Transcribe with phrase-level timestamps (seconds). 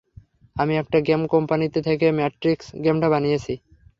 [0.55, 3.53] আমি একটা গেম কোম্পানিতে থেকে ম্যাট্রিক্স গেমটা বানিয়েছি।